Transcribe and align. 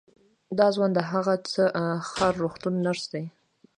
دا 0.57 0.67
ځوان 0.75 0.91
د 0.93 0.99
هه 1.09 1.19
چه 1.51 1.63
ښار 2.09 2.33
روغتون 2.43 2.73
نرس 2.85 3.03
دی. 3.13 3.25